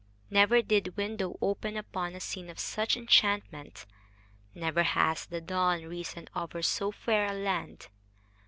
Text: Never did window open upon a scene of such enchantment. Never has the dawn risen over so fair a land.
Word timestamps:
Never 0.31 0.63
did 0.63 0.97
window 0.97 1.37
open 1.43 1.77
upon 1.77 2.15
a 2.15 2.19
scene 2.19 2.49
of 2.49 2.57
such 2.57 2.97
enchantment. 2.97 3.85
Never 4.55 4.81
has 4.81 5.27
the 5.27 5.41
dawn 5.41 5.83
risen 5.85 6.27
over 6.35 6.63
so 6.63 6.91
fair 6.91 7.27
a 7.31 7.35
land. 7.35 7.87